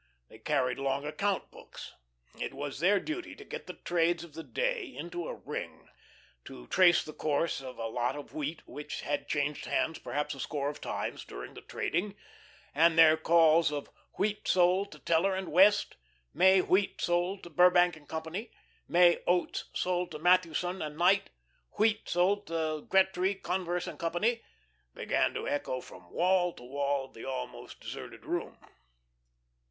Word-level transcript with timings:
They 0.29 0.39
carried 0.39 0.79
long 0.79 1.05
account 1.05 1.51
books. 1.51 1.93
It 2.39 2.55
was 2.55 2.79
their 2.79 2.99
duty 2.99 3.35
to 3.35 3.45
get 3.45 3.67
the 3.67 3.75
trades 3.75 4.23
of 4.23 4.33
the 4.33 4.41
day 4.43 4.83
into 4.85 5.27
a 5.27 5.35
"ring" 5.35 5.89
to 6.45 6.65
trace 6.65 7.03
the 7.03 7.13
course 7.13 7.61
of 7.61 7.77
a 7.77 7.85
lot 7.85 8.15
of 8.15 8.33
wheat 8.33 8.67
which 8.67 9.01
had 9.01 9.27
changed 9.27 9.65
hands 9.65 9.99
perhaps 9.99 10.33
a 10.33 10.39
score 10.39 10.69
of 10.69 10.81
times 10.81 11.23
during 11.23 11.53
the 11.53 11.61
trading 11.61 12.15
and 12.73 12.97
their 12.97 13.15
calls 13.15 13.71
of 13.71 13.91
"Wheat 14.17 14.47
sold 14.47 14.91
to 14.93 14.97
Teller 14.97 15.35
and 15.35 15.51
West," 15.51 15.97
"May 16.33 16.61
wheat 16.63 16.99
sold 16.99 17.43
to 17.43 17.51
Burbank 17.51 17.99
& 18.07 18.07
Co.," 18.09 18.23
"May 18.87 19.19
oats 19.27 19.65
sold 19.75 20.09
to 20.13 20.17
Matthewson 20.17 20.81
and 20.81 20.97
Knight," 20.97 21.29
"Wheat 21.77 22.09
sold 22.09 22.47
to 22.47 22.87
Gretry, 22.89 23.35
Converse 23.35 23.87
& 23.97 23.97
Co.," 23.99 24.21
began 24.95 25.35
to 25.35 25.47
echo 25.47 25.79
from 25.79 26.09
wall 26.09 26.53
to 26.53 26.63
wall 26.63 27.05
of 27.05 27.13
the 27.13 27.23
almost 27.25 27.79
deserted 27.79 28.25
room. 28.25 28.57